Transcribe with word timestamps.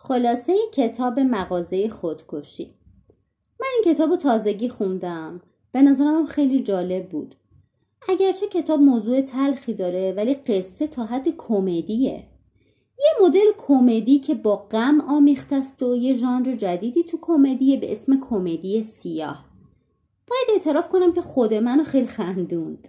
خلاصه 0.00 0.56
کتاب 0.72 1.20
مغازه 1.20 1.88
خودکشی. 1.88 2.74
من 3.60 3.66
این 3.74 3.94
کتاب 3.94 4.16
تازگی 4.16 4.68
خوندم. 4.68 5.40
به 5.72 5.82
نظرم 5.82 6.26
خیلی 6.26 6.60
جالب 6.60 7.08
بود. 7.08 7.34
اگرچه 8.08 8.46
کتاب 8.46 8.80
موضوع 8.80 9.20
تلخی 9.20 9.74
داره 9.74 10.12
ولی 10.16 10.34
قصه 10.34 10.86
تا 10.86 11.04
حد 11.04 11.28
کمدیه. 11.36 12.24
یه 12.98 13.26
مدل 13.26 13.52
کمدی 13.58 14.18
که 14.18 14.34
با 14.34 14.56
غم 14.56 15.00
آمیخته 15.00 15.56
است 15.56 15.82
و 15.82 15.96
یه 15.96 16.14
ژانر 16.14 16.54
جدیدی 16.54 17.02
تو 17.02 17.18
کمدی 17.20 17.76
به 17.76 17.92
اسم 17.92 18.20
کمدی 18.20 18.82
سیاه. 18.82 19.44
باید 20.28 20.50
اعتراف 20.52 20.88
کنم 20.88 21.12
که 21.12 21.20
خود 21.20 21.54
منو 21.54 21.84
خیلی 21.84 22.06
خندوند. 22.06 22.88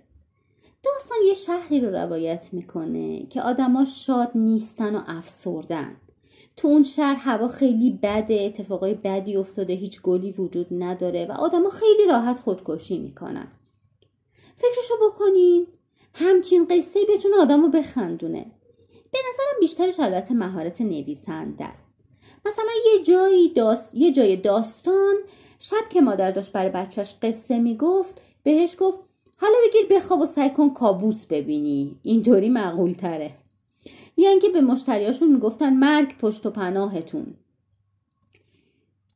داستان 0.84 1.18
یه 1.28 1.34
شهری 1.34 1.80
رو 1.80 1.90
روایت 1.90 2.50
می‌کنه 2.52 3.26
که 3.26 3.42
آدما 3.42 3.86
شاد 3.86 4.32
نیستن 4.36 4.96
و 4.96 5.02
افسردن. 5.08 5.96
تو 6.58 6.68
اون 6.68 6.84
شهر 6.84 7.16
هوا 7.20 7.48
خیلی 7.48 8.00
بده 8.04 8.42
اتفاقای 8.42 8.94
بدی 8.94 9.36
افتاده 9.36 9.74
هیچ 9.74 10.02
گلی 10.02 10.32
وجود 10.32 10.68
نداره 10.72 11.26
و 11.26 11.32
آدما 11.32 11.70
خیلی 11.70 12.08
راحت 12.08 12.40
خودکشی 12.40 12.98
می‌کنن. 12.98 13.48
فکرشو 14.56 14.94
بکنین. 15.10 15.68
همچین 16.14 16.68
قصه 16.68 17.00
بتونه 17.10 17.38
آدمو 17.38 17.70
بخندونه. 17.70 18.46
به 19.12 19.20
نظرم 19.20 19.60
بیشترش 19.60 20.00
البته 20.00 20.34
مهارت 20.34 20.82
نویسنده 20.82 21.66
است. 21.66 21.94
مثلا 22.46 22.72
یه 22.94 23.04
جایی 23.04 23.54
داست... 23.54 23.96
یه 23.96 24.12
جای 24.12 24.36
داستان 24.36 25.16
شب 25.60 25.90
که 25.90 26.02
مادر 26.02 26.32
داشت 26.32 26.52
برای 26.52 26.70
بچهش 26.70 27.16
قصه 27.22 27.60
می‌گفت 27.60 28.22
بهش 28.44 28.76
گفت 28.80 29.00
حالا 29.38 29.54
بگیر 29.68 29.98
بخواب 29.98 30.22
و 30.22 30.26
سعی 30.26 30.50
کن 30.50 30.70
کابوس 30.70 31.26
ببینی. 31.26 32.00
اینطوری 32.04 32.50
معقول 32.50 32.94
تره 32.94 33.32
اینکه 34.28 34.50
به 34.50 34.62
مشتریاشون 34.62 35.32
می‌گفتن 35.32 35.74
مرگ 35.74 36.18
پشت 36.18 36.46
و 36.46 36.50
پناهتون. 36.50 37.34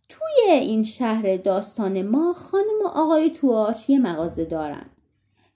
توی 0.09 0.51
این 0.51 0.83
شهر 0.83 1.37
داستان 1.37 2.01
ما 2.01 2.33
خانم 2.33 2.81
و 2.83 2.87
آقای 2.87 3.29
تواش 3.29 3.89
یه 3.89 3.99
مغازه 3.99 4.45
دارن. 4.45 4.85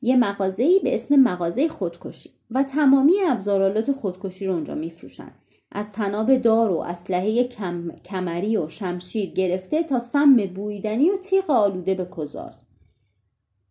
یه 0.01 0.15
مغازه 0.15 0.79
به 0.83 0.95
اسم 0.95 1.15
مغازه 1.15 1.67
خودکشی 1.67 2.29
و 2.51 2.63
تمامی 2.63 3.13
ابزارالات 3.27 3.91
خودکشی 3.91 4.47
رو 4.47 4.53
اونجا 4.53 4.75
میفروشن. 4.75 5.31
از 5.71 5.91
تناب 5.91 6.35
دار 6.35 6.71
و 6.71 6.77
اسلحه 6.77 7.43
کم... 7.43 7.91
کمری 7.91 8.57
و 8.57 8.67
شمشیر 8.67 9.29
گرفته 9.29 9.83
تا 9.83 9.99
سم 9.99 10.35
بویدنی 10.35 11.09
و 11.09 11.17
تیغ 11.17 11.49
آلوده 11.49 11.95
به 11.95 12.07
کزاز. 12.17 12.53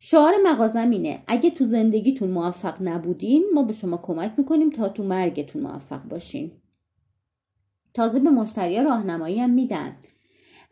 شعار 0.09 0.33
مغازم 0.45 0.91
اینه 0.91 1.23
اگه 1.27 1.51
تو 1.51 1.65
زندگیتون 1.65 2.31
موفق 2.31 2.83
نبودین 2.83 3.45
ما 3.55 3.62
به 3.62 3.73
شما 3.73 3.97
کمک 3.97 4.33
می‌کنیم 4.39 4.71
تا 4.71 4.89
تو 4.89 5.05
مرگتون 5.05 5.62
موفق 5.62 6.03
باشین. 6.03 6.53
تازه 7.95 8.21
به 8.21 8.31
مشتری 8.31 8.83
راهنمایی 8.83 9.41
هم 9.41 9.51
میدن. 9.51 9.97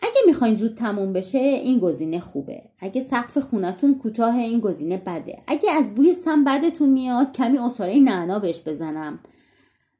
اگه 0.02 0.20
می‌خواین 0.26 0.54
زود 0.54 0.74
تموم 0.74 1.12
بشه 1.12 1.38
این 1.38 1.78
گزینه 1.78 2.20
خوبه. 2.20 2.62
اگه 2.78 3.00
سقف 3.00 3.38
خونتون 3.38 3.98
کوتاه 3.98 4.36
این 4.36 4.60
گزینه 4.60 4.96
بده. 4.96 5.42
اگه 5.46 5.70
از 5.72 5.94
بوی 5.94 6.14
سم 6.14 6.44
بدتون 6.44 6.88
میاد 6.88 7.32
کمی 7.32 7.58
اصاره 7.58 7.98
نعنا 7.98 8.38
بهش 8.38 8.60
بزنم. 8.66 9.18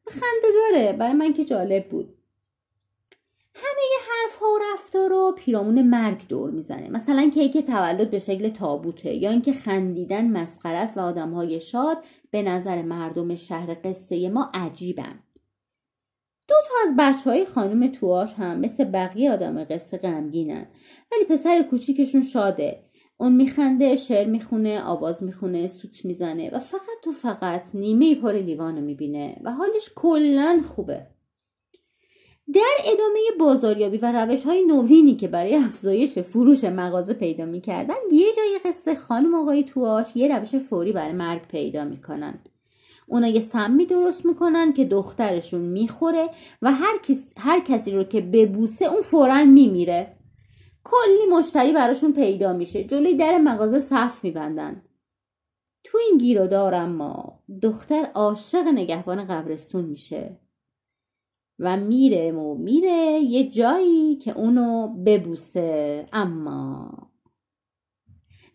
خنده 0.07 0.49
داره. 0.73 0.93
برای 0.93 1.13
من 1.13 1.33
که 1.33 1.45
جالب 1.45 1.89
بود. 1.89 2.15
حرف 4.25 4.37
ها 4.37 4.47
و 4.47 4.59
رفتار 4.73 5.11
رو 5.11 5.35
پیرامون 5.37 5.83
مرگ 5.83 6.29
دور 6.29 6.51
می‌زنه. 6.51 6.89
مثلا 6.91 7.31
کیک 7.35 7.59
تولد 7.59 8.11
به 8.11 8.19
شکل 8.19 8.49
تابوته 8.49 9.15
یا 9.15 9.31
اینکه 9.31 9.53
خندیدن 9.53 10.31
مسخره 10.31 10.79
است 10.79 10.99
و 10.99 11.01
آدم 11.01 11.31
های 11.31 11.61
شاد 11.61 11.97
به 12.31 12.43
نظر 12.43 12.83
مردم 12.83 13.35
شهر 13.35 13.77
قصه 13.85 14.29
ما 14.29 14.51
عجیبن. 14.55 15.19
دو 16.49 16.55
تا 16.69 16.75
از 16.89 16.95
بچه 16.99 17.31
های 17.31 17.45
خانم 17.45 17.87
تواش 17.87 18.35
هم 18.35 18.61
مثل 18.61 18.85
بقیه 18.85 19.33
آدم 19.33 19.65
قصه 19.65 19.97
غمگینن. 19.97 20.67
ولی 21.13 21.25
پسر 21.25 21.63
کوچیکشون 21.63 22.23
شاده. 22.23 22.85
اون 23.17 23.33
میخنده 23.33 23.97
شعر 23.97 24.27
می‌خونه 24.27 24.83
آواز 24.83 25.23
می‌خونه 25.23 25.69
سوت 25.69 26.05
می‌زنه 26.05 26.51
و 26.51 26.59
فقط 26.59 26.99
تو 27.03 27.13
فقط 27.13 27.75
نیمه 27.75 28.15
پر 28.15 28.33
لیوانو 28.33 28.81
می‌بینه 28.81 29.41
و 29.45 29.51
حالش 29.53 29.91
کلا 29.97 30.61
خوبه. 30.67 31.14
در 32.53 32.75
ادامه 32.85 33.21
بازاریابی 33.39 33.99
و 33.99 34.13
روش 34.13 34.45
های 34.45 34.65
نوینی 34.65 35.15
که 35.15 35.29
برای 35.29 35.55
افزایش 35.55 36.19
فروش 36.19 36.65
مغازه 36.65 37.15
پیدا 37.15 37.45
می‌کردن 37.45 37.95
یه 38.13 38.27
جای 38.37 38.59
قصه 38.65 38.95
خانم 38.95 39.35
آقای 39.35 39.63
تواش 39.65 40.17
یه 40.17 40.39
روش 40.39 40.55
فوری 40.55 40.93
برای 40.93 41.13
مرگ 41.13 41.49
پیدا 41.49 41.85
می‌کنند. 41.85 42.49
اونا 43.07 43.29
یه 43.29 43.41
سمی 43.41 43.87
درست 43.87 44.27
می‌کنن 44.27 44.73
که 44.73 44.85
دخترشون 44.85 45.61
می‌خوره 45.61 46.29
و 46.63 46.73
هر, 46.73 46.95
هر 47.39 47.61
کسی 47.61 47.91
رو 47.91 48.05
که 48.05 48.21
ببوسه 48.21 48.85
اون 48.85 49.01
فورا 49.01 49.45
میمیره. 49.45 50.17
کلی 50.85 51.27
مشتری 51.39 51.73
براشون 51.73 52.13
پیدا 52.13 52.53
میشه 52.53 52.85
جلوی 52.85 53.15
در 53.15 53.39
مغازه 53.39 53.81
صف 53.81 54.25
میبندن. 54.25 54.83
تو 55.85 55.99
این 55.99 56.19
گیر 56.19 56.47
دارم 56.47 56.89
ما 56.89 57.43
دختر 57.63 58.11
عاشق 58.15 58.67
نگهبان 58.75 59.25
قبرستون 59.25 59.85
میشه. 59.85 60.44
و 61.59 61.77
میره 61.77 62.33
و 62.33 62.55
میره 62.55 63.21
یه 63.21 63.49
جایی 63.49 64.17
که 64.17 64.39
اونو 64.39 64.89
ببوسه. 64.89 66.07
اما 66.13 66.91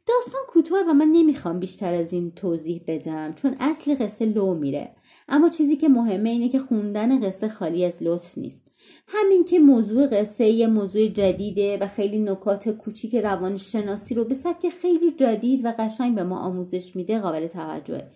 داستان 0.07 0.41
کوتاه 0.47 0.83
و 0.89 0.93
من 0.93 1.07
نمی‌خوام 1.11 1.59
بیشتر 1.59 1.93
از 1.93 2.13
این 2.13 2.31
توضیح 2.31 2.81
بدم 2.87 3.33
چون 3.33 3.55
اصل 3.59 3.95
قصه 3.95 4.25
لو 4.25 4.53
میره. 4.53 4.95
اما 5.27 5.49
چیزی 5.49 5.75
که 5.75 5.89
مهمه 5.89 6.29
اینه 6.29 6.49
که 6.49 6.59
خوندن 6.59 7.27
قصه 7.27 7.49
خالی 7.49 7.85
از 7.85 7.97
لطف 8.03 8.37
نیست. 8.37 8.61
همین 9.07 9.45
که 9.45 9.59
موضوع 9.59 10.07
قصه 10.07 10.45
یه 10.45 10.67
موضوع 10.67 11.07
جدیده 11.07 11.77
و 11.77 11.87
خیلی 11.87 12.19
نکات 12.19 12.69
کوچیک 12.69 13.15
روانشناسی 13.15 14.15
رو 14.15 14.23
به 14.23 14.33
سبک 14.33 14.69
خیلی 14.69 15.11
جدید 15.11 15.65
و 15.65 15.73
قشنگ 15.77 16.15
به 16.15 16.23
ما 16.23 16.39
آموزش 16.39 16.95
میده 16.95 17.19
قابل 17.19 17.47
توجهه. 17.47 18.11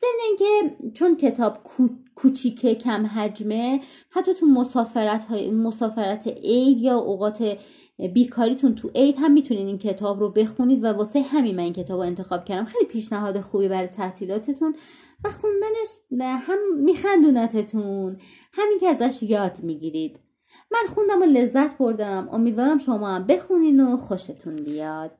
ضمن 0.00 0.20
اینکه 0.28 0.76
چون 0.94 1.16
کتاب 1.16 1.58
کوچیک 2.14 2.66
کم 2.66 3.06
حجمه 3.06 3.80
حتی 4.10 4.34
تو 4.34 4.46
مسافرت 4.46 5.24
های 5.24 5.50
مسافرت 5.50 6.26
عید 6.26 6.78
یا 6.78 6.96
اوقات 6.96 7.58
بیکاریتون 8.14 8.74
تو 8.74 8.90
عید 8.94 9.16
هم 9.18 9.32
می‌تونین 9.32 9.66
این 9.66 9.78
کتاب 9.78 10.20
رو 10.20 10.30
بخونید 10.30 10.84
و 10.84 10.86
واسه 10.86 11.22
همین 11.22 11.56
من 11.56 11.62
این 11.62 11.72
کتاب 11.72 12.00
رو 12.00 12.06
انتخاب 12.06 12.44
کردم. 12.44 12.64
خیلی 12.64 12.86
پیشنهاد 12.86 13.40
خوبی 13.40 13.68
برای 13.68 13.88
تعطیلاتتون 13.88 14.76
و 15.24 15.28
خوندنش 15.30 15.88
هم 16.20 16.58
میخندونتتون. 16.76 18.16
همین 18.52 18.78
که 18.80 18.88
ازش 18.88 19.22
یاد 19.22 19.60
می‌گیرید. 19.62 20.20
من 20.70 20.94
خوندم 20.94 21.22
و 21.22 21.24
لذت 21.24 21.78
بردم. 21.78 22.28
امیدوارم 22.32 22.78
شما 22.78 23.08
هم 23.08 23.26
بخونین 23.26 23.80
و 23.80 23.96
خوشتون 23.96 24.56
بیاد. 24.56 25.10